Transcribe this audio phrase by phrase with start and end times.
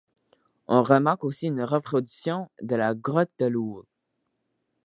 [0.67, 3.85] On remarque aussi une reproduction de la grotte de Lourdes.